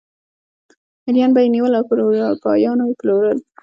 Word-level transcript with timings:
مریان 1.03 1.31
به 1.33 1.39
یې 1.43 1.49
نیول 1.55 1.73
او 1.79 1.83
پر 1.89 1.97
اروپایانو 2.03 2.97
پلورل. 2.99 3.39